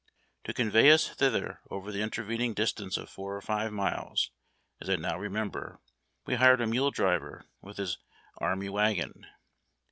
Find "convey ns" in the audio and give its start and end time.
0.55-1.09